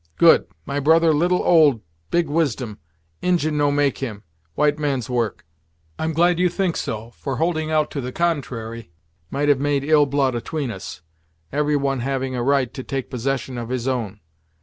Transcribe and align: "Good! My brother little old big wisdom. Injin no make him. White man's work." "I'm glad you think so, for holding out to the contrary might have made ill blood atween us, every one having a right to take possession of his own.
"Good! 0.17 0.47
My 0.65 0.79
brother 0.79 1.13
little 1.13 1.43
old 1.43 1.79
big 2.09 2.25
wisdom. 2.27 2.79
Injin 3.21 3.55
no 3.55 3.69
make 3.69 3.99
him. 3.99 4.23
White 4.55 4.79
man's 4.79 5.11
work." 5.11 5.45
"I'm 5.99 6.11
glad 6.11 6.39
you 6.39 6.49
think 6.49 6.75
so, 6.75 7.11
for 7.11 7.35
holding 7.35 7.69
out 7.69 7.91
to 7.91 8.01
the 8.01 8.11
contrary 8.11 8.89
might 9.29 9.47
have 9.47 9.59
made 9.59 9.83
ill 9.83 10.07
blood 10.07 10.33
atween 10.35 10.71
us, 10.71 11.03
every 11.51 11.75
one 11.75 11.99
having 11.99 12.35
a 12.35 12.41
right 12.41 12.73
to 12.73 12.83
take 12.83 13.11
possession 13.11 13.59
of 13.59 13.69
his 13.69 13.87
own. 13.87 14.21